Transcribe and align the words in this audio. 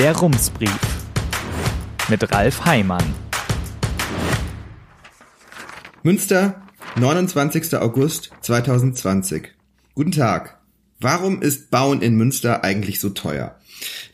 Der 0.00 0.16
Rumsbrief 0.16 0.80
mit 2.08 2.32
Ralf 2.32 2.64
Heimann. 2.64 3.04
Münster, 6.02 6.62
29. 6.96 7.74
August 7.74 8.30
2020. 8.40 9.48
Guten 9.94 10.12
Tag. 10.12 10.58
Warum 11.00 11.42
ist 11.42 11.70
Bauen 11.70 12.00
in 12.00 12.14
Münster 12.14 12.64
eigentlich 12.64 12.98
so 12.98 13.10
teuer? 13.10 13.60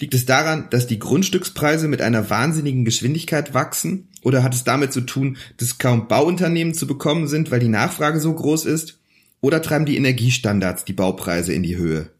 Liegt 0.00 0.14
es 0.14 0.26
daran, 0.26 0.66
dass 0.70 0.88
die 0.88 0.98
Grundstückspreise 0.98 1.86
mit 1.86 2.02
einer 2.02 2.30
wahnsinnigen 2.30 2.84
Geschwindigkeit 2.84 3.54
wachsen? 3.54 4.08
Oder 4.22 4.42
hat 4.42 4.56
es 4.56 4.64
damit 4.64 4.92
zu 4.92 5.02
tun, 5.02 5.36
dass 5.58 5.78
kaum 5.78 6.08
Bauunternehmen 6.08 6.74
zu 6.74 6.88
bekommen 6.88 7.28
sind, 7.28 7.52
weil 7.52 7.60
die 7.60 7.68
Nachfrage 7.68 8.18
so 8.18 8.34
groß 8.34 8.64
ist? 8.64 8.98
Oder 9.40 9.62
treiben 9.62 9.86
die 9.86 9.96
Energiestandards 9.96 10.84
die 10.84 10.94
Baupreise 10.94 11.52
in 11.52 11.62
die 11.62 11.76
Höhe? 11.76 12.10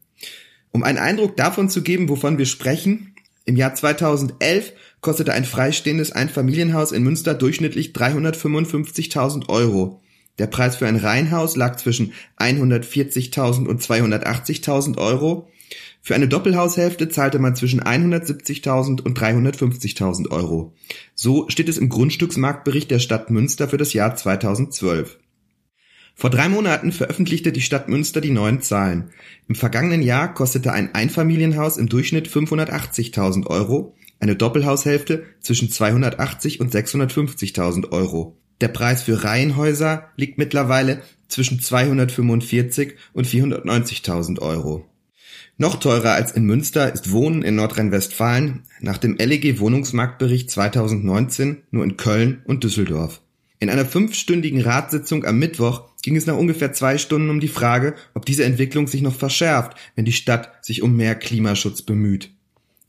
Um 0.71 0.83
einen 0.83 0.99
Eindruck 0.99 1.35
davon 1.35 1.69
zu 1.69 1.81
geben, 1.81 2.07
wovon 2.07 2.37
wir 2.37 2.45
sprechen, 2.45 3.13
im 3.47 3.55
Jahr 3.55 3.73
2011 3.73 4.73
kostete 5.01 5.33
ein 5.33 5.45
freistehendes 5.45 6.11
Einfamilienhaus 6.11 6.91
in 6.91 7.01
Münster 7.01 7.33
durchschnittlich 7.33 7.93
355.000 7.93 9.47
Euro. 9.47 10.01
Der 10.37 10.47
Preis 10.47 10.75
für 10.75 10.85
ein 10.85 10.97
Reihenhaus 10.97 11.55
lag 11.55 11.77
zwischen 11.77 12.13
140.000 12.37 13.65
und 13.65 13.81
280.000 13.81 14.97
Euro. 14.97 15.47
Für 16.01 16.13
eine 16.13 16.27
Doppelhaushälfte 16.27 17.09
zahlte 17.09 17.39
man 17.39 17.55
zwischen 17.55 17.81
170.000 17.81 19.01
und 19.01 19.17
350.000 19.17 20.29
Euro. 20.29 20.73
So 21.15 21.49
steht 21.49 21.69
es 21.69 21.77
im 21.77 21.89
Grundstücksmarktbericht 21.89 22.91
der 22.91 22.99
Stadt 22.99 23.31
Münster 23.31 23.69
für 23.69 23.77
das 23.77 23.93
Jahr 23.93 24.15
2012. 24.15 25.17
Vor 26.19 26.31
drei 26.31 26.49
Monaten 26.49 26.91
veröffentlichte 26.91 27.51
die 27.51 27.61
Stadt 27.61 27.89
Münster 27.89 28.21
die 28.21 28.31
neuen 28.31 28.59
Zahlen. 28.59 29.11
Im 29.47 29.53
vergangenen 29.53 30.01
Jahr 30.01 30.33
kostete 30.33 30.73
ein 30.73 30.95
Einfamilienhaus 30.95 31.77
im 31.77 31.89
Durchschnitt 31.89 32.27
580.000 32.27 33.45
Euro, 33.45 33.95
eine 34.19 34.35
Doppelhaushälfte 34.35 35.25
zwischen 35.41 35.69
280 35.69 36.59
und 36.59 36.73
650.000 36.73 37.91
Euro. 37.91 38.35
Der 38.61 38.69
Preis 38.69 39.03
für 39.03 39.23
Reihenhäuser 39.23 40.07
liegt 40.15 40.39
mittlerweile 40.39 41.03
zwischen 41.27 41.59
245 41.59 42.95
und 43.13 43.27
490.000 43.27 44.39
Euro. 44.39 44.85
Noch 45.57 45.75
teurer 45.75 46.13
als 46.13 46.31
in 46.31 46.45
Münster 46.45 46.91
ist 46.91 47.11
Wohnen 47.11 47.43
in 47.43 47.53
Nordrhein-Westfalen 47.53 48.63
nach 48.81 48.97
dem 48.97 49.17
LEG 49.17 49.59
Wohnungsmarktbericht 49.59 50.49
2019 50.49 51.57
nur 51.69 51.83
in 51.83 51.95
Köln 51.95 52.41
und 52.45 52.63
Düsseldorf. 52.63 53.21
In 53.59 53.69
einer 53.71 53.85
fünfstündigen 53.85 54.61
Ratssitzung 54.61 55.25
am 55.25 55.39
Mittwoch 55.39 55.89
ging 56.07 56.15
es 56.15 56.25
nach 56.25 56.37
ungefähr 56.37 56.71
zwei 56.71 56.97
Stunden 56.97 57.29
um 57.29 57.41
die 57.41 57.49
Frage, 57.49 57.93
ob 58.13 58.25
diese 58.25 58.45
Entwicklung 58.45 58.87
sich 58.87 59.01
noch 59.01 59.13
verschärft, 59.13 59.77
wenn 59.97 60.05
die 60.05 60.13
Stadt 60.13 60.53
sich 60.63 60.81
um 60.81 60.95
mehr 60.95 61.15
Klimaschutz 61.15 61.81
bemüht. 61.81 62.29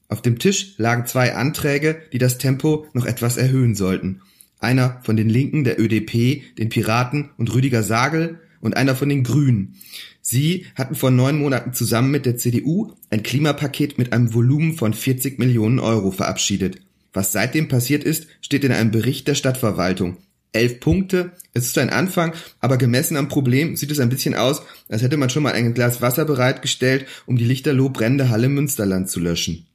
Auf 0.07 0.23
dem 0.23 0.39
Tisch 0.39 0.75
lagen 0.77 1.05
zwei 1.05 1.35
Anträge, 1.35 2.01
die 2.13 2.19
das 2.19 2.39
Tempo 2.39 2.87
noch 2.93 3.07
etwas 3.07 3.37
erhöhen 3.37 3.75
sollten. 3.75 4.23
Einer 4.61 5.01
von 5.03 5.17
den 5.17 5.29
Linken 5.29 5.65
der 5.65 5.81
ÖDP, 5.81 6.43
den 6.59 6.69
Piraten 6.69 7.31
und 7.39 7.53
Rüdiger 7.53 7.83
Sagel 7.83 8.39
und 8.61 8.77
einer 8.77 8.95
von 8.95 9.09
den 9.09 9.25
Grünen. 9.25 9.75
Sie 10.23 10.67
hatten 10.77 10.95
vor 10.95 11.11
neun 11.11 11.41
Monaten 11.41 11.73
zusammen 11.73 12.13
mit 12.13 12.25
der 12.25 12.37
CDU 12.37 12.93
ein 13.11 13.25
Klimapaket 13.25 13.99
mit 13.99 14.13
einem 14.13 14.33
Volumen 14.33 14.75
von 14.75 14.95
40 14.95 15.41
Millionen 15.41 15.81
Euro 15.81 16.13
verabschiedet. 16.13 16.83
Was 17.13 17.33
seitdem 17.33 17.67
passiert 17.67 18.05
ist, 18.05 18.29
steht 18.43 18.63
in 18.63 18.71
einem 18.71 18.93
Bericht 18.93 19.27
der 19.27 19.35
Stadtverwaltung. 19.35 20.19
Elf 20.59 20.81
Punkte, 20.81 21.33
es 21.55 21.67
ist 21.67 21.79
ein 21.79 21.91
Anfang, 21.91 22.35
aber 22.61 22.77
gemessen 22.77 23.17
am 23.17 23.29
Problem 23.29 23.77
sieht 23.77 23.91
es 23.91 24.01
ein 24.01 24.09
bisschen 24.09 24.35
aus, 24.35 24.63
als 24.89 25.03
hätte 25.03 25.17
man 25.17 25.31
schon 25.31 25.45
mal 25.45 25.53
ein 25.53 25.73
Glas 25.73 26.03
Wasser 26.03 26.25
bereitgestellt, 26.25 27.07
um 27.27 27.37
die 27.37 27.45
lichterloh 27.45 27.89
brennende 27.89 28.29
Halle 28.29 28.49
Münsterland 28.49 29.09
zu 29.09 29.21
löschen. 29.21 29.67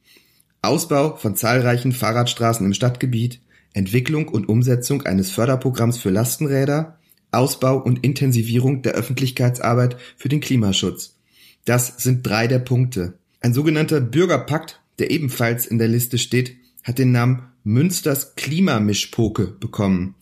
Ausbau 0.62 1.16
von 1.16 1.36
zahlreichen 1.36 1.92
Fahrradstraßen 1.92 2.64
im 2.64 2.74
Stadtgebiet, 2.74 3.40
Entwicklung 3.72 4.28
und 4.28 4.48
Umsetzung 4.48 5.02
eines 5.02 5.30
Förderprogramms 5.30 5.98
für 5.98 6.10
Lastenräder, 6.10 6.98
Ausbau 7.32 7.76
und 7.78 8.04
Intensivierung 8.04 8.82
der 8.82 8.92
Öffentlichkeitsarbeit 8.92 9.96
für 10.16 10.28
den 10.28 10.40
Klimaschutz. 10.40 11.16
Das 11.64 11.94
sind 11.98 12.26
drei 12.26 12.46
der 12.46 12.60
Punkte. 12.60 13.14
Ein 13.40 13.52
sogenannter 13.52 14.00
Bürgerpakt, 14.00 14.80
der 14.98 15.10
ebenfalls 15.10 15.66
in 15.66 15.78
der 15.78 15.88
Liste 15.88 16.18
steht, 16.18 16.56
hat 16.82 16.98
den 16.98 17.12
Namen 17.12 17.50
Münsters 17.64 18.36
Klimamischpoke 18.36 19.46
bekommen. 19.46 20.14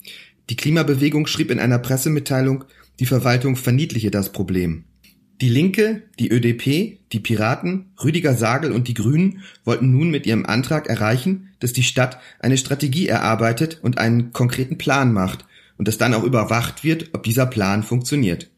Die 0.49 0.55
Klimabewegung 0.55 1.27
schrieb 1.27 1.51
in 1.51 1.59
einer 1.59 1.79
Pressemitteilung, 1.79 2.65
die 2.99 3.05
Verwaltung 3.05 3.55
verniedliche 3.55 4.11
das 4.11 4.31
Problem. 4.31 4.85
Die 5.41 5.49
Linke, 5.49 6.03
die 6.19 6.31
ÖDP, 6.31 6.99
die 7.11 7.19
Piraten, 7.19 7.91
Rüdiger 8.01 8.33
Sagel 8.35 8.71
und 8.71 8.87
die 8.87 8.93
Grünen 8.93 9.43
wollten 9.65 9.91
nun 9.91 10.09
mit 10.09 10.25
ihrem 10.25 10.45
Antrag 10.45 10.87
erreichen, 10.87 11.49
dass 11.59 11.73
die 11.73 11.83
Stadt 11.83 12.19
eine 12.39 12.57
Strategie 12.57 13.07
erarbeitet 13.07 13.79
und 13.81 13.97
einen 13.97 14.31
konkreten 14.31 14.77
Plan 14.77 15.11
macht 15.11 15.45
und 15.77 15.87
dass 15.87 15.97
dann 15.97 16.13
auch 16.13 16.23
überwacht 16.23 16.83
wird, 16.83 17.09
ob 17.13 17.23
dieser 17.23 17.45
Plan 17.45 17.83
funktioniert. 17.83 18.51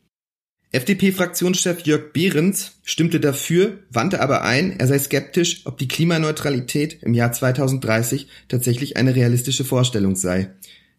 FDP-Fraktionschef 0.74 1.86
Jörg 1.86 2.12
Behrens 2.12 2.74
stimmte 2.84 3.22
dafür, 3.22 3.80
wandte 3.90 4.22
aber 4.22 4.44
ein, 4.44 4.78
er 4.78 4.88
sei 4.88 5.00
skeptisch, 5.00 5.62
ob 5.66 5.78
die 5.78 5.88
Klimaneutralität 5.88 7.02
im 7.02 7.14
Jahr 7.14 7.32
2030 7.32 8.28
tatsächlich 8.50 8.98
eine 8.98 9.16
realistische 9.16 9.64
Vorstellung 9.64 10.16
sei. 10.18 10.50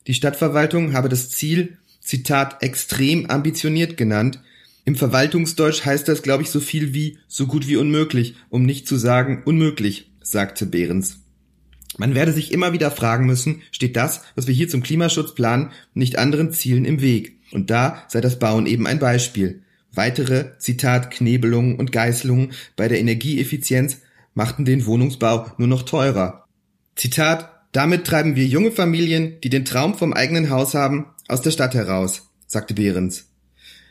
Die 0.06 0.14
Stadtverwaltung 0.14 0.92
habe 0.92 1.08
das 1.08 1.30
Ziel, 1.30 1.78
Zitat, 2.00 2.62
extrem 2.62 3.26
ambitioniert 3.26 3.96
genannt. 3.96 4.40
Im 4.84 4.94
Verwaltungsdeutsch 4.94 5.84
heißt 5.84 6.06
das, 6.06 6.22
glaube 6.22 6.44
ich, 6.44 6.50
so 6.50 6.60
viel 6.60 6.94
wie 6.94 7.18
so 7.26 7.46
gut 7.46 7.66
wie 7.66 7.76
unmöglich, 7.76 8.36
um 8.48 8.62
nicht 8.62 8.86
zu 8.86 8.96
sagen 8.96 9.42
unmöglich, 9.44 10.12
sagte 10.22 10.66
Behrens. 10.66 11.20
Man 11.98 12.14
werde 12.14 12.32
sich 12.32 12.52
immer 12.52 12.72
wieder 12.72 12.90
fragen 12.90 13.26
müssen, 13.26 13.62
steht 13.72 13.96
das, 13.96 14.22
was 14.34 14.46
wir 14.46 14.54
hier 14.54 14.68
zum 14.68 14.82
Klimaschutz 14.82 15.34
planen, 15.34 15.72
nicht 15.94 16.18
anderen 16.18 16.52
Zielen 16.52 16.84
im 16.84 17.00
Weg? 17.00 17.38
Und 17.52 17.70
da 17.70 18.04
sei 18.08 18.20
das 18.20 18.38
Bauen 18.38 18.66
eben 18.66 18.86
ein 18.86 18.98
Beispiel. 18.98 19.62
Weitere, 19.92 20.58
Zitat, 20.58 21.10
Knebelungen 21.10 21.76
und 21.76 21.90
Geißelungen 21.90 22.52
bei 22.76 22.86
der 22.86 23.00
Energieeffizienz 23.00 24.02
machten 24.34 24.64
den 24.64 24.84
Wohnungsbau 24.84 25.52
nur 25.56 25.68
noch 25.68 25.82
teurer. 25.82 26.46
Zitat, 26.96 27.55
damit 27.76 28.06
treiben 28.06 28.36
wir 28.36 28.46
junge 28.46 28.72
Familien, 28.72 29.38
die 29.42 29.50
den 29.50 29.66
Traum 29.66 29.94
vom 29.94 30.14
eigenen 30.14 30.48
Haus 30.48 30.72
haben, 30.72 31.08
aus 31.28 31.42
der 31.42 31.50
Stadt 31.50 31.74
heraus, 31.74 32.30
sagte 32.46 32.72
Behrens. 32.72 33.26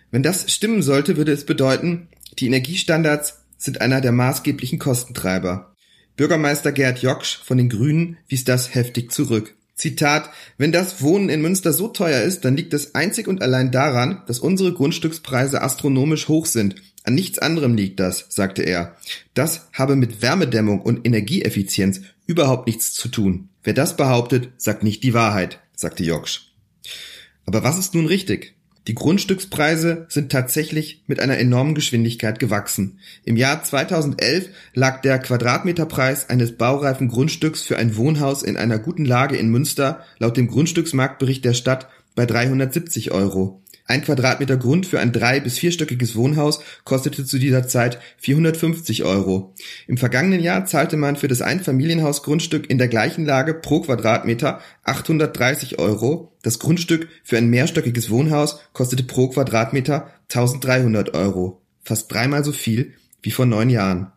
Wenn 0.09 0.23
das 0.23 0.51
stimmen 0.51 0.81
sollte, 0.81 1.17
würde 1.17 1.31
es 1.31 1.45
bedeuten, 1.45 2.07
die 2.39 2.47
Energiestandards 2.47 3.43
sind 3.57 3.81
einer 3.81 4.01
der 4.01 4.11
maßgeblichen 4.11 4.79
Kostentreiber. 4.79 5.75
Bürgermeister 6.17 6.71
Gerd 6.71 7.03
Joksch 7.03 7.37
von 7.43 7.57
den 7.57 7.69
Grünen 7.69 8.17
wies 8.27 8.43
das 8.43 8.73
heftig 8.73 9.11
zurück. 9.11 9.53
Zitat, 9.75 10.31
wenn 10.57 10.71
das 10.71 11.03
Wohnen 11.03 11.29
in 11.29 11.41
Münster 11.41 11.71
so 11.71 11.89
teuer 11.89 12.21
ist, 12.21 12.43
dann 12.43 12.55
liegt 12.55 12.73
es 12.73 12.95
einzig 12.95 13.27
und 13.27 13.43
allein 13.43 13.71
daran, 13.71 14.23
dass 14.25 14.39
unsere 14.39 14.73
Grundstückspreise 14.73 15.61
astronomisch 15.61 16.27
hoch 16.27 16.47
sind. 16.47 16.75
An 17.03 17.13
nichts 17.13 17.37
anderem 17.37 17.75
liegt 17.75 17.99
das, 17.99 18.25
sagte 18.29 18.63
er. 18.63 18.95
Das 19.35 19.67
habe 19.73 19.95
mit 19.95 20.23
Wärmedämmung 20.23 20.81
und 20.81 21.05
Energieeffizienz 21.05 22.01
überhaupt 22.27 22.67
nichts 22.67 22.93
zu 22.93 23.09
tun. 23.09 23.49
Wer 23.63 23.73
das 23.73 23.97
behauptet, 23.97 24.51
sagt 24.57 24.83
nicht 24.83 25.03
die 25.03 25.13
Wahrheit, 25.13 25.59
sagte 25.75 26.03
Joksch. 26.03 26.51
Aber 27.45 27.63
was 27.63 27.77
ist 27.77 27.93
nun 27.93 28.05
richtig? 28.05 28.55
Die 28.87 28.93
Grundstückspreise 28.93 30.05
sind 30.09 30.31
tatsächlich 30.31 31.03
mit 31.07 31.19
einer 31.19 31.39
enormen 31.39 31.73
Geschwindigkeit 31.73 32.37
gewachsen. 32.37 32.99
Im 33.23 33.35
Jahr 33.35 33.63
2011 33.63 34.49
lag 34.75 35.01
der 35.01 35.17
Quadratmeterpreis 35.17 36.29
eines 36.29 36.51
baureifen 36.51 37.07
Grundstücks 37.07 37.63
für 37.63 37.77
ein 37.77 37.95
Wohnhaus 37.95 38.43
in 38.43 38.57
einer 38.57 38.77
guten 38.77 39.05
Lage 39.05 39.37
in 39.37 39.49
Münster 39.49 40.03
laut 40.19 40.37
dem 40.37 40.47
Grundstücksmarktbericht 40.47 41.43
der 41.43 41.55
Stadt 41.55 41.87
bei 42.13 42.27
370 42.27 43.11
Euro. 43.11 43.63
Ein 43.87 44.03
Quadratmeter 44.03 44.57
Grund 44.57 44.87
für 44.87 44.99
ein 44.99 45.11
drei- 45.11 45.39
bis 45.39 45.59
vierstöckiges 45.59 46.15
Wohnhaus 46.15 46.59
kostete 46.85 47.23
zu 47.23 47.37
dieser 47.37 47.67
Zeit 47.67 47.99
450 48.17 49.03
Euro. 49.03 49.53
Im 49.85 49.97
vergangenen 49.97 50.41
Jahr 50.41 50.65
zahlte 50.65 50.97
man 50.97 51.15
für 51.15 51.27
das 51.27 51.43
Einfamilienhausgrundstück 51.43 52.67
in 52.67 52.79
der 52.79 52.87
gleichen 52.87 53.25
Lage 53.25 53.53
pro 53.53 53.81
Quadratmeter 53.81 54.59
830 54.83 55.77
Euro. 55.77 56.35
Das 56.41 56.57
Grundstück 56.57 57.09
für 57.23 57.37
ein 57.37 57.49
mehrstöckiges 57.49 58.09
Wohnhaus 58.09 58.59
kostete 58.73 59.03
pro 59.03 59.27
Quadratmeter 59.27 60.09
1300 60.33 61.13
Euro. 61.13 61.61
Fast 61.83 62.11
dreimal 62.11 62.43
so 62.43 62.51
viel 62.51 62.93
wie 63.21 63.31
vor 63.31 63.45
neun 63.45 63.69
Jahren. 63.69 64.11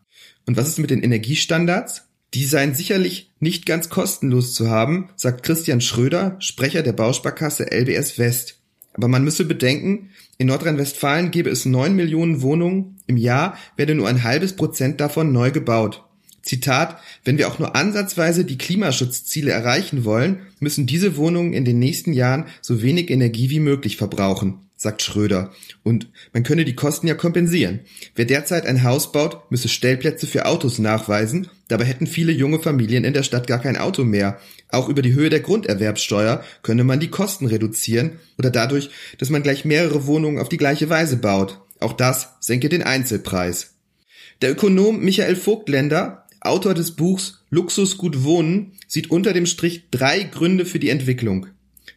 Und 0.47 0.57
was 0.57 0.69
ist 0.69 0.79
mit 0.79 0.89
den 0.89 1.03
Energiestandards? 1.03 2.09
Die 2.33 2.45
seien 2.45 2.75
sicherlich 2.75 3.33
nicht 3.39 3.67
ganz 3.67 3.91
kostenlos 3.91 4.55
zu 4.55 4.71
haben, 4.71 5.11
sagt 5.17 5.43
Christian 5.43 5.83
Schröder, 5.83 6.37
Sprecher 6.41 6.83
der 6.83 6.93
Bausparkasse 6.93 7.71
LBS 7.71 8.19
West. 8.19 8.58
Aber 8.99 9.07
man 9.07 9.23
müsse 9.23 9.45
bedenken, 9.45 10.11
in 10.39 10.49
Nordrhein-Westfalen 10.49 11.31
gäbe 11.31 11.51
es 11.51 11.65
neun 11.65 11.95
Millionen 11.95 12.43
Wohnungen, 12.43 12.97
im 13.07 13.17
Jahr 13.17 13.57
werde 13.77 13.95
nur 13.95 14.09
ein 14.09 14.25
halbes 14.25 14.57
Prozent 14.57 15.01
davon 15.01 15.33
neu 15.33 15.53
gebaut. 15.53 16.05
Zitat, 16.43 16.99
wenn 17.23 17.39
wir 17.39 17.47
auch 17.47 17.61
nur 17.61 17.77
ansatzweise 17.77 18.45
die 18.45 18.59
Klimaschutzziele 18.59 19.53
erreichen 19.53 20.05
wollen, 20.05 20.41
müssen 20.59 20.87
diese 20.87 21.17
Wohnungen 21.17 21.53
in 21.53 21.65
den 21.65 21.79
nächsten 21.79 22.13
Jahren 22.13 22.47
so 22.61 22.83
wenig 22.83 23.09
Energie 23.11 23.51
wie 23.51 23.61
möglich 23.61 23.97
verbrauchen. 23.97 24.68
Sagt 24.79 25.03
Schröder. 25.03 25.53
Und 25.83 26.09
man 26.33 26.45
könne 26.45 26.65
die 26.65 26.77
Kosten 26.77 27.09
ja 27.09 27.15
kompensieren. 27.15 27.81
Wer 28.15 28.25
derzeit 28.25 28.65
ein 28.65 28.85
Haus 28.85 29.13
baut, 29.13 29.51
müsse 29.51 29.69
Stellplätze 29.69 30.27
für 30.27 30.47
Autos 30.47 30.79
nachweisen. 30.79 31.51
Dabei 31.67 31.85
hätten 31.85 32.07
viele 32.07 32.33
junge 32.33 32.61
Familien 32.61 33.05
in 33.05 33.13
der 33.13 33.25
Stadt 33.25 33.49
gar 33.49 33.61
kein 33.61 33.77
Auto 33.77 34.05
mehr. 34.05 34.39
Auch 34.71 34.89
über 34.89 35.03
die 35.03 35.15
Höhe 35.15 35.31
der 35.31 35.41
Grunderwerbssteuer 35.41 36.45
könne 36.63 36.85
man 36.85 37.01
die 37.01 37.11
Kosten 37.11 37.47
reduzieren 37.47 38.13
oder 38.39 38.51
dadurch, 38.51 38.91
dass 39.19 39.31
man 39.31 39.43
gleich 39.43 39.65
mehrere 39.65 40.07
Wohnungen 40.07 40.39
auf 40.39 40.49
die 40.49 40.57
gleiche 40.57 40.89
Weise 40.89 41.17
baut. 41.17 41.61
Auch 41.81 41.93
das 41.93 42.35
senke 42.41 42.69
den 42.69 42.83
Einzelpreis. 42.83 43.75
Der 44.43 44.53
Ökonom 44.53 45.01
Michael 45.01 45.35
Vogtländer, 45.35 46.25
Autor 46.41 46.75
des 46.75 46.93
Buchs 46.93 47.43
Luxusgut 47.51 48.23
Wohnen, 48.23 48.73
sieht 48.87 49.11
unter 49.11 49.33
dem 49.33 49.47
Strich 49.47 49.91
drei 49.91 50.23
Gründe 50.23 50.65
für 50.65 50.79
die 50.79 50.91
Entwicklung. 50.91 51.49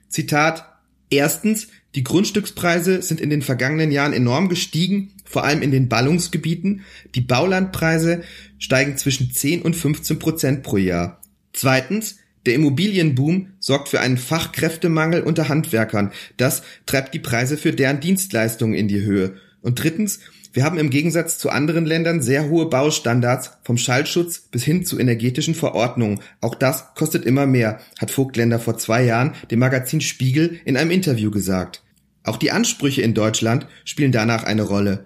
Zitat 0.10 0.71
Erstens, 1.12 1.68
die 1.94 2.04
Grundstückspreise 2.04 3.02
sind 3.02 3.20
in 3.20 3.30
den 3.30 3.42
vergangenen 3.42 3.92
Jahren 3.92 4.14
enorm 4.14 4.48
gestiegen, 4.48 5.12
vor 5.26 5.44
allem 5.44 5.62
in 5.62 5.70
den 5.70 5.90
Ballungsgebieten. 5.90 6.82
Die 7.16 7.22
Baulandpreise 7.22 8.24
steigen 8.58 8.98
zwischen 8.98 9.32
10 9.32 9.62
und 9.62 9.76
15 9.76 10.18
Prozent 10.18 10.64
pro 10.64 10.78
Jahr. 10.78 11.22
Zweitens, 11.52 12.18
der 12.46 12.56
Immobilienboom 12.56 13.50
sorgt 13.60 13.90
für 13.90 14.00
einen 14.00 14.18
Fachkräftemangel 14.18 15.22
unter 15.22 15.50
Handwerkern. 15.50 16.12
Das 16.38 16.64
treibt 16.86 17.14
die 17.14 17.20
Preise 17.20 17.58
für 17.58 17.74
deren 17.74 18.00
Dienstleistungen 18.00 18.74
in 18.74 18.88
die 18.88 19.02
Höhe. 19.02 19.36
Und 19.62 19.82
drittens, 19.82 20.20
wir 20.54 20.64
haben 20.64 20.78
im 20.78 20.90
Gegensatz 20.90 21.38
zu 21.38 21.50
anderen 21.50 21.86
Ländern 21.86 22.22
sehr 22.22 22.50
hohe 22.50 22.66
Baustandards, 22.70 23.52
vom 23.64 23.78
Schallschutz 23.78 24.40
bis 24.40 24.64
hin 24.64 24.86
zu 24.86 25.00
energetischen 25.00 25.56
Verordnungen. 25.56 26.20
Auch 26.42 26.56
das 26.56 26.94
kostet 26.96 27.26
immer 27.26 27.46
mehr, 27.46 27.80
hat 28.00 28.12
Vogtländer 28.12 28.60
vor 28.60 28.78
zwei 28.78 29.04
Jahren 29.04 29.34
dem 29.50 29.60
Magazin 29.60 30.02
Spiegel 30.02 30.60
in 30.66 30.76
einem 30.76 30.92
Interview 30.92 31.32
gesagt. 31.32 31.84
Auch 32.24 32.38
die 32.38 32.52
Ansprüche 32.52 33.02
in 33.02 33.14
Deutschland 33.14 33.68
spielen 33.86 34.12
danach 34.12 34.44
eine 34.44 34.64
Rolle. 34.64 35.06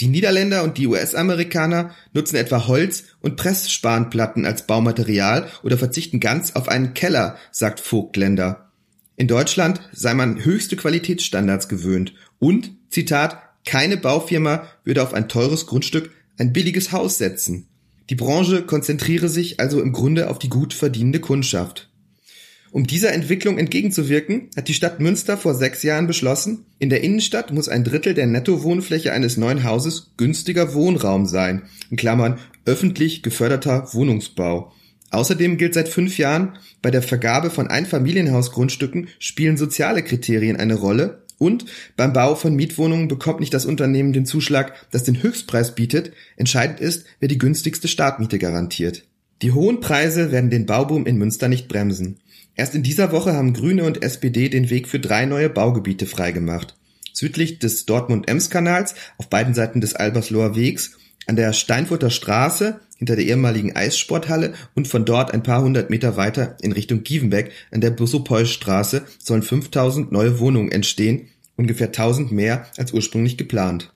Die 0.00 0.08
Niederländer 0.08 0.62
und 0.62 0.78
die 0.78 0.86
US-Amerikaner 0.86 1.90
nutzen 2.14 2.36
etwa 2.36 2.68
Holz 2.68 3.04
und 3.20 3.36
Pressspanplatten 3.36 4.46
als 4.46 4.66
Baumaterial 4.66 5.48
oder 5.64 5.76
verzichten 5.76 6.20
ganz 6.20 6.54
auf 6.54 6.68
einen 6.68 6.94
Keller, 6.94 7.36
sagt 7.50 7.80
Vogtländer. 7.80 8.70
In 9.16 9.26
Deutschland 9.26 9.80
sei 9.92 10.14
man 10.14 10.44
höchste 10.44 10.76
Qualitätsstandards 10.76 11.68
gewöhnt 11.68 12.14
und, 12.38 12.70
Zitat, 12.90 13.42
keine 13.68 13.98
Baufirma 13.98 14.66
würde 14.82 15.02
auf 15.02 15.12
ein 15.12 15.28
teures 15.28 15.66
Grundstück 15.66 16.10
ein 16.38 16.54
billiges 16.54 16.90
Haus 16.90 17.18
setzen. 17.18 17.68
Die 18.08 18.14
Branche 18.14 18.62
konzentriere 18.62 19.28
sich 19.28 19.60
also 19.60 19.82
im 19.82 19.92
Grunde 19.92 20.30
auf 20.30 20.38
die 20.38 20.48
gut 20.48 20.72
verdienende 20.72 21.20
Kundschaft. 21.20 21.90
Um 22.70 22.86
dieser 22.86 23.12
Entwicklung 23.12 23.58
entgegenzuwirken, 23.58 24.48
hat 24.56 24.68
die 24.68 24.74
Stadt 24.74 25.00
Münster 25.00 25.36
vor 25.36 25.54
sechs 25.54 25.82
Jahren 25.82 26.06
beschlossen, 26.06 26.64
in 26.78 26.88
der 26.88 27.02
Innenstadt 27.02 27.52
muss 27.52 27.68
ein 27.68 27.84
Drittel 27.84 28.14
der 28.14 28.26
Nettowohnfläche 28.26 29.12
eines 29.12 29.36
neuen 29.36 29.64
Hauses 29.64 30.12
günstiger 30.16 30.72
Wohnraum 30.72 31.26
sein, 31.26 31.64
in 31.90 31.98
Klammern 31.98 32.38
öffentlich 32.64 33.22
geförderter 33.22 33.92
Wohnungsbau. 33.92 34.72
Außerdem 35.10 35.58
gilt 35.58 35.74
seit 35.74 35.90
fünf 35.90 36.16
Jahren, 36.16 36.56
bei 36.80 36.90
der 36.90 37.02
Vergabe 37.02 37.50
von 37.50 37.68
Einfamilienhausgrundstücken 37.68 39.08
spielen 39.18 39.58
soziale 39.58 40.02
Kriterien 40.02 40.56
eine 40.56 40.76
Rolle 40.76 41.24
und 41.38 41.64
beim 41.96 42.12
Bau 42.12 42.34
von 42.34 42.54
Mietwohnungen 42.54 43.08
bekommt 43.08 43.40
nicht 43.40 43.54
das 43.54 43.64
Unternehmen 43.64 44.12
den 44.12 44.26
Zuschlag, 44.26 44.74
das 44.90 45.04
den 45.04 45.22
Höchstpreis 45.22 45.74
bietet. 45.74 46.12
Entscheidend 46.36 46.80
ist, 46.80 47.06
wer 47.20 47.28
die 47.28 47.38
günstigste 47.38 47.88
Startmiete 47.88 48.38
garantiert. 48.38 49.04
Die 49.42 49.52
hohen 49.52 49.80
Preise 49.80 50.32
werden 50.32 50.50
den 50.50 50.66
Bauboom 50.66 51.06
in 51.06 51.16
Münster 51.16 51.48
nicht 51.48 51.68
bremsen. 51.68 52.18
Erst 52.56 52.74
in 52.74 52.82
dieser 52.82 53.12
Woche 53.12 53.34
haben 53.34 53.52
Grüne 53.52 53.84
und 53.84 54.02
SPD 54.02 54.48
den 54.48 54.68
Weg 54.68 54.88
für 54.88 54.98
drei 54.98 55.26
neue 55.26 55.48
Baugebiete 55.48 56.06
freigemacht. 56.06 56.76
Südlich 57.12 57.60
des 57.60 57.86
Dortmund-Ems-Kanals, 57.86 58.96
auf 59.16 59.28
beiden 59.28 59.54
Seiten 59.54 59.80
des 59.80 59.94
Albersloher 59.94 60.56
Wegs, 60.56 60.97
an 61.28 61.36
der 61.36 61.52
Steinfurter 61.52 62.10
Straße, 62.10 62.80
hinter 62.96 63.14
der 63.14 63.26
ehemaligen 63.26 63.76
Eissporthalle 63.76 64.54
und 64.74 64.88
von 64.88 65.04
dort 65.04 65.32
ein 65.32 65.42
paar 65.44 65.62
hundert 65.62 65.90
Meter 65.90 66.16
weiter 66.16 66.56
in 66.62 66.72
Richtung 66.72 67.04
Gievenbeck 67.04 67.52
an 67.70 67.80
der 67.80 67.90
Bussopolstraße 67.90 69.04
sollen 69.22 69.42
5000 69.42 70.10
neue 70.10 70.40
Wohnungen 70.40 70.72
entstehen, 70.72 71.28
ungefähr 71.56 71.88
1000 71.88 72.32
mehr 72.32 72.66
als 72.76 72.92
ursprünglich 72.92 73.36
geplant. 73.36 73.92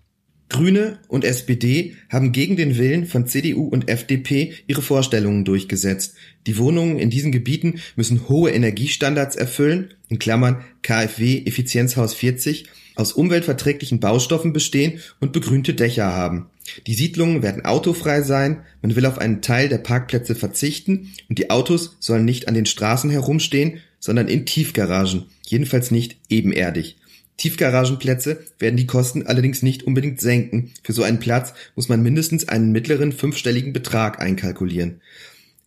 Grüne 0.52 0.98
und 1.08 1.24
SPD 1.24 1.96
haben 2.10 2.30
gegen 2.32 2.56
den 2.56 2.76
Willen 2.76 3.06
von 3.06 3.26
CDU 3.26 3.66
und 3.68 3.88
FDP 3.88 4.52
ihre 4.66 4.82
Vorstellungen 4.82 5.46
durchgesetzt. 5.46 6.14
Die 6.46 6.58
Wohnungen 6.58 6.98
in 6.98 7.08
diesen 7.08 7.32
Gebieten 7.32 7.80
müssen 7.96 8.28
hohe 8.28 8.50
Energiestandards 8.50 9.34
erfüllen, 9.34 9.94
in 10.10 10.18
Klammern 10.18 10.62
KfW 10.82 11.42
Effizienzhaus 11.46 12.12
40, 12.12 12.66
aus 12.96 13.12
umweltverträglichen 13.12 13.98
Baustoffen 13.98 14.52
bestehen 14.52 15.00
und 15.20 15.32
begrünte 15.32 15.72
Dächer 15.72 16.12
haben. 16.12 16.50
Die 16.86 16.94
Siedlungen 16.94 17.42
werden 17.42 17.64
autofrei 17.64 18.20
sein, 18.20 18.60
man 18.82 18.94
will 18.94 19.06
auf 19.06 19.18
einen 19.18 19.40
Teil 19.40 19.70
der 19.70 19.78
Parkplätze 19.78 20.34
verzichten 20.34 21.12
und 21.30 21.38
die 21.38 21.48
Autos 21.48 21.96
sollen 21.98 22.26
nicht 22.26 22.46
an 22.46 22.54
den 22.54 22.66
Straßen 22.66 23.08
herumstehen, 23.08 23.80
sondern 23.98 24.28
in 24.28 24.44
Tiefgaragen, 24.44 25.24
jedenfalls 25.46 25.90
nicht 25.90 26.16
ebenerdig. 26.28 26.96
Tiefgaragenplätze 27.36 28.44
werden 28.58 28.76
die 28.76 28.86
Kosten 28.86 29.26
allerdings 29.26 29.62
nicht 29.62 29.82
unbedingt 29.84 30.20
senken. 30.20 30.72
Für 30.82 30.92
so 30.92 31.02
einen 31.02 31.18
Platz 31.18 31.54
muss 31.74 31.88
man 31.88 32.02
mindestens 32.02 32.48
einen 32.48 32.72
mittleren 32.72 33.12
fünfstelligen 33.12 33.72
Betrag 33.72 34.20
einkalkulieren. 34.20 35.00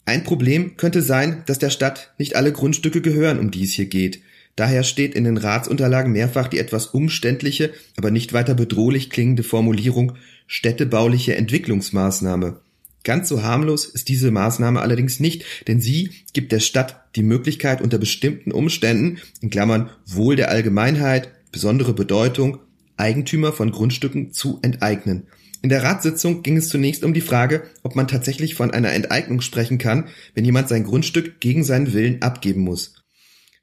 Ein 0.05 0.23
Problem 0.23 0.77
könnte 0.77 1.01
sein, 1.01 1.43
dass 1.47 1.59
der 1.59 1.71
Stadt 1.71 2.13
nicht 2.17 2.35
alle 2.35 2.51
Grundstücke 2.51 3.01
gehören, 3.01 3.39
um 3.39 3.51
die 3.51 3.63
es 3.63 3.73
hier 3.73 3.87
geht. 3.87 4.21
Daher 4.55 4.83
steht 4.83 5.15
in 5.15 5.25
den 5.25 5.37
Ratsunterlagen 5.37 6.13
mehrfach 6.13 6.47
die 6.47 6.59
etwas 6.59 6.87
umständliche, 6.87 7.73
aber 7.97 8.11
nicht 8.11 8.31
weiter 8.31 8.53
bedrohlich 8.53 9.09
klingende 9.09 9.43
Formulierung 9.43 10.13
städtebauliche 10.47 11.35
Entwicklungsmaßnahme. 11.35 12.61
Ganz 13.03 13.29
so 13.29 13.43
harmlos 13.43 13.85
ist 13.85 14.09
diese 14.09 14.31
Maßnahme 14.31 14.81
allerdings 14.81 15.19
nicht, 15.19 15.43
denn 15.67 15.81
sie 15.81 16.09
gibt 16.33 16.51
der 16.51 16.59
Stadt 16.59 17.03
die 17.15 17.23
Möglichkeit 17.23 17.81
unter 17.81 17.97
bestimmten 17.97 18.51
Umständen, 18.51 19.19
in 19.41 19.49
Klammern 19.49 19.89
Wohl 20.05 20.35
der 20.35 20.49
Allgemeinheit, 20.49 21.29
besondere 21.55 21.93
Bedeutung, 21.93 22.59
Eigentümer 22.97 23.53
von 23.53 23.71
Grundstücken 23.71 24.33
zu 24.33 24.59
enteignen. 24.61 25.27
In 25.61 25.69
der 25.69 25.83
Ratssitzung 25.83 26.43
ging 26.43 26.57
es 26.57 26.67
zunächst 26.67 27.05
um 27.05 27.13
die 27.13 27.21
Frage, 27.21 27.63
ob 27.81 27.95
man 27.95 28.09
tatsächlich 28.09 28.55
von 28.55 28.71
einer 28.71 28.91
Enteignung 28.91 29.39
sprechen 29.39 29.77
kann, 29.77 30.09
wenn 30.33 30.43
jemand 30.43 30.67
sein 30.67 30.83
Grundstück 30.83 31.39
gegen 31.39 31.63
seinen 31.63 31.93
Willen 31.93 32.21
abgeben 32.21 32.59
muss. 32.59 32.95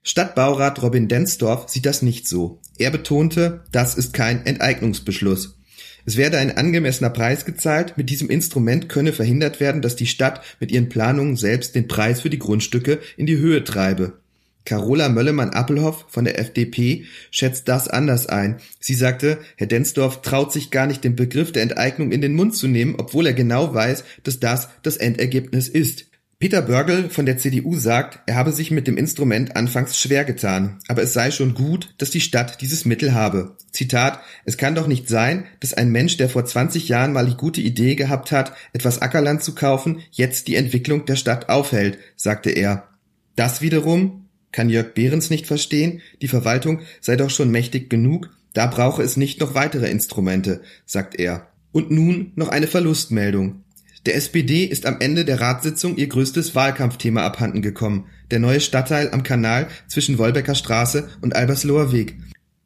Stadtbaurat 0.01 0.81
Robin 0.81 1.07
Densdorf 1.07 1.69
sieht 1.69 1.85
das 1.85 2.01
nicht 2.01 2.27
so. 2.27 2.59
Er 2.79 2.89
betonte, 2.89 3.63
das 3.71 3.93
ist 3.93 4.11
kein 4.11 4.43
Enteignungsbeschluss. 4.43 5.59
Es 6.03 6.17
werde 6.17 6.39
ein 6.39 6.57
angemessener 6.57 7.11
Preis 7.11 7.45
gezahlt, 7.45 7.95
mit 7.95 8.09
diesem 8.09 8.31
Instrument 8.31 8.89
könne 8.89 9.13
verhindert 9.13 9.59
werden, 9.59 9.83
dass 9.83 9.95
die 9.95 10.07
Stadt 10.07 10.41
mit 10.59 10.71
ihren 10.71 10.89
Planungen 10.89 11.35
selbst 11.35 11.75
den 11.75 11.87
Preis 11.87 12.21
für 12.21 12.31
die 12.31 12.39
Grundstücke 12.39 13.01
in 13.17 13.27
die 13.27 13.37
Höhe 13.37 13.63
treibe. 13.63 14.22
Carola 14.65 15.09
Möllemann-Appelhoff 15.09 16.05
von 16.07 16.25
der 16.25 16.39
FDP 16.39 17.05
schätzt 17.31 17.67
das 17.67 17.87
anders 17.87 18.27
ein. 18.27 18.57
Sie 18.79 18.93
sagte, 18.93 19.39
Herr 19.57 19.67
Densdorf 19.67 20.21
traut 20.21 20.53
sich 20.53 20.71
gar 20.71 20.87
nicht 20.87 21.03
den 21.03 21.15
Begriff 21.15 21.51
der 21.51 21.63
Enteignung 21.63 22.11
in 22.11 22.21
den 22.21 22.35
Mund 22.35 22.55
zu 22.55 22.67
nehmen, 22.67 22.95
obwohl 22.97 23.27
er 23.27 23.33
genau 23.33 23.73
weiß, 23.73 24.03
dass 24.23 24.39
das 24.39 24.69
das 24.81 24.97
Endergebnis 24.97 25.67
ist. 25.67 26.05
Peter 26.43 26.61
Börgel 26.61 27.09
von 27.09 27.25
der 27.25 27.37
CDU 27.37 27.77
sagt, 27.77 28.19
er 28.25 28.35
habe 28.35 28.51
sich 28.51 28.69
mit 28.69 28.85
dem 28.85 28.97
Instrument 28.97 29.55
anfangs 29.55 29.97
schwer 29.97 30.25
getan, 30.25 30.77
aber 30.89 31.01
es 31.01 31.13
sei 31.13 31.31
schon 31.31 31.53
gut, 31.53 31.95
dass 31.99 32.09
die 32.09 32.19
Stadt 32.19 32.59
dieses 32.59 32.83
Mittel 32.83 33.13
habe. 33.13 33.55
Zitat, 33.71 34.19
es 34.43 34.57
kann 34.57 34.75
doch 34.75 34.87
nicht 34.87 35.07
sein, 35.07 35.45
dass 35.61 35.73
ein 35.73 35.89
Mensch, 35.89 36.17
der 36.17 36.27
vor 36.27 36.43
20 36.43 36.89
Jahren 36.89 37.13
mal 37.13 37.27
die 37.27 37.37
gute 37.37 37.61
Idee 37.61 37.95
gehabt 37.95 38.33
hat, 38.33 38.51
etwas 38.73 39.01
Ackerland 39.01 39.41
zu 39.41 39.55
kaufen, 39.55 40.01
jetzt 40.11 40.49
die 40.49 40.57
Entwicklung 40.57 41.05
der 41.05 41.15
Stadt 41.15 41.47
aufhält, 41.47 41.97
sagte 42.17 42.49
er. 42.49 42.89
Das 43.37 43.61
wiederum 43.61 44.22
kann 44.53 44.69
Jörg 44.69 44.93
Behrens 44.93 45.29
nicht 45.29 45.47
verstehen, 45.47 46.01
die 46.21 46.29
Verwaltung 46.29 46.79
sei 47.01 47.17
doch 47.17 47.29
schon 47.29 47.51
mächtig 47.51 47.89
genug, 47.89 48.29
da 48.53 48.67
brauche 48.67 49.03
es 49.03 49.17
nicht 49.17 49.41
noch 49.41 49.55
weitere 49.55 49.89
Instrumente, 49.89 50.61
sagt 50.85 51.19
er. 51.19 51.47
Und 51.73 51.91
nun 51.91 52.31
noch 52.35 52.49
eine 52.49 52.67
Verlustmeldung. 52.67 53.63
Der 54.05 54.15
SPD 54.15 54.65
ist 54.65 54.85
am 54.85 54.97
Ende 54.99 55.25
der 55.25 55.41
Ratssitzung 55.41 55.97
ihr 55.97 56.07
größtes 56.07 56.55
Wahlkampfthema 56.55 57.23
abhanden 57.23 57.61
gekommen, 57.61 58.05
der 58.31 58.39
neue 58.39 58.59
Stadtteil 58.59 59.11
am 59.11 59.23
Kanal 59.23 59.67
zwischen 59.87 60.17
Wolbecker 60.17 60.55
Straße 60.55 61.09
und 61.21 61.35
Albersloher 61.35 61.91
Weg. 61.91 62.15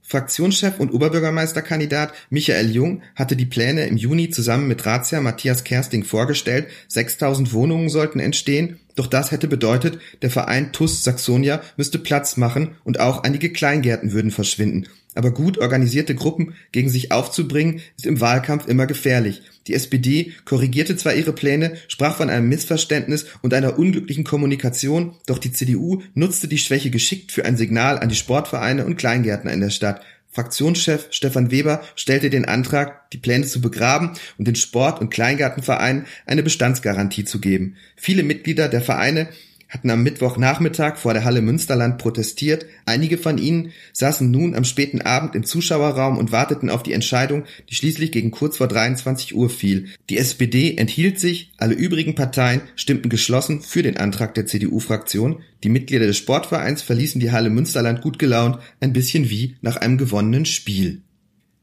Fraktionschef 0.07 0.79
und 0.79 0.93
Oberbürgermeisterkandidat 0.93 2.13
Michael 2.29 2.71
Jung 2.71 3.01
hatte 3.13 3.35
die 3.35 3.45
Pläne 3.45 3.87
im 3.87 3.97
Juni 3.97 4.29
zusammen 4.29 4.69
mit 4.69 4.85
Ratsherr 4.85 5.19
Matthias 5.19 5.65
Kersting 5.65 6.05
vorgestellt, 6.05 6.67
6000 6.87 7.51
Wohnungen 7.51 7.89
sollten 7.89 8.21
entstehen, 8.21 8.79
doch 8.95 9.07
das 9.07 9.31
hätte 9.31 9.49
bedeutet, 9.49 9.99
der 10.21 10.29
Verein 10.29 10.71
TUS 10.71 11.03
Saxonia 11.03 11.61
müsste 11.75 11.99
Platz 11.99 12.37
machen 12.37 12.77
und 12.85 13.01
auch 13.01 13.23
einige 13.23 13.51
Kleingärten 13.51 14.13
würden 14.13 14.31
verschwinden 14.31 14.87
aber 15.17 15.31
gut 15.31 15.57
organisierte 15.57 16.15
Gruppen 16.15 16.53
gegen 16.71 16.89
sich 16.89 17.12
aufzubringen, 17.12 17.81
ist 17.97 18.05
im 18.05 18.21
Wahlkampf 18.21 18.67
immer 18.67 18.86
gefährlich. 18.86 19.41
Die 19.67 19.74
SPD 19.74 20.31
korrigierte 20.45 20.95
zwar 20.95 21.13
ihre 21.13 21.33
Pläne, 21.33 21.74
sprach 21.88 22.15
von 22.15 22.29
einem 22.29 22.47
Missverständnis 22.47 23.25
und 23.41 23.53
einer 23.53 23.77
unglücklichen 23.77 24.24
Kommunikation, 24.24 25.15
doch 25.25 25.39
die 25.39 25.51
CDU 25.51 26.01
nutzte 26.13 26.47
die 26.47 26.57
Schwäche 26.57 26.89
geschickt 26.89 27.31
für 27.31 27.43
ein 27.43 27.57
Signal 27.57 28.00
an 28.00 28.09
die 28.09 28.15
Sportvereine 28.15 28.86
und 28.86 28.95
Kleingärtner 28.95 29.51
in 29.51 29.62
der 29.62 29.69
Stadt. 29.69 30.01
Fraktionschef 30.31 31.07
Stefan 31.09 31.50
Weber 31.51 31.81
stellte 31.95 32.29
den 32.29 32.45
Antrag, 32.45 33.09
die 33.09 33.17
Pläne 33.17 33.45
zu 33.45 33.59
begraben 33.59 34.12
und 34.38 34.47
den 34.47 34.55
Sport- 34.55 35.01
und 35.01 35.09
Kleingartenvereinen 35.09 36.05
eine 36.27 36.43
Bestandsgarantie 36.43 37.25
zu 37.25 37.39
geben. 37.39 37.75
Viele 37.95 38.24
Mitglieder 38.24 38.69
der 38.69 38.81
Vereine 38.81 39.29
hatten 39.69 39.89
am 39.89 40.03
Mittwochnachmittag 40.03 40.97
vor 40.97 41.13
der 41.13 41.25
Halle 41.25 41.41
Münsterland 41.41 41.97
protestiert. 41.97 42.65
Einige 42.86 43.17
von 43.17 43.38
ihnen 43.38 43.71
saßen 43.93 44.29
nun 44.29 44.55
am 44.55 44.63
späten 44.63 45.01
Abend 45.01 45.36
im 45.36 45.43
Zuschauerraum 45.43 46.17
und 46.17 46.31
warteten 46.31 46.69
auf 46.69 46.83
die 46.83 46.93
Entscheidung, 46.93 47.43
die 47.69 47.75
schließlich 47.75 48.12
gegen 48.12 48.31
kurz 48.31 48.57
vor 48.57 48.67
23 48.67 49.36
Uhr 49.36 49.50
fiel. 49.50 49.88
Die 50.09 50.17
SPD 50.17 50.77
enthielt 50.77 51.19
sich, 51.19 51.51
alle 51.57 51.75
übrigen 51.75 52.15
Parteien 52.15 52.62
stimmten 52.75 53.09
geschlossen 53.09 53.62
für 53.62 53.83
den 53.83 53.97
Antrag 53.97 54.33
der 54.36 54.45
CDU-Fraktion. 54.45 55.41
Die 55.63 55.69
Mitglieder 55.69 56.07
des 56.07 56.17
Sportvereins 56.17 56.81
verließen 56.81 57.19
die 57.19 57.31
Halle 57.31 57.50
Münsterland 57.50 58.01
gut 58.01 58.19
gelaunt, 58.19 58.59
ein 58.79 58.93
bisschen 58.93 59.29
wie 59.29 59.57
nach 59.62 59.75
einem 59.75 59.97
gewonnenen 59.97 60.45
Spiel. 60.45 61.01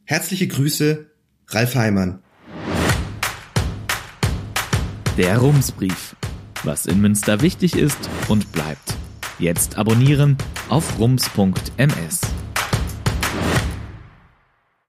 Herzliche 0.05 0.47
Grüße, 0.47 1.07
Ralf 1.49 1.75
Heimann. 1.75 2.21
Der 5.17 5.39
Rumsbrief 5.39 6.17
was 6.65 6.87
in 6.87 7.01
Münster 7.01 7.41
wichtig 7.43 7.77
ist 7.77 8.11
und 8.29 8.51
bleibt. 8.53 8.95
Jetzt 9.39 9.77
abonnieren 9.77 10.37
auf 10.69 10.99
rums.ms. 10.99 12.21